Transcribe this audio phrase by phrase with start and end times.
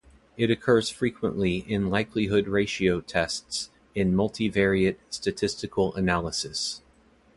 [0.35, 6.81] It occurs frequently in likelihood-ratio tests in multivariate statistical analysis.